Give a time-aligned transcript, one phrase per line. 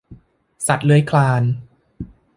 [0.67, 1.43] สัตว์เลื้อยคลาน